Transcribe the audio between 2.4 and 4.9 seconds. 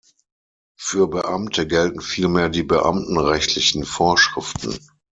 die beamtenrechtlichen Vorschriften.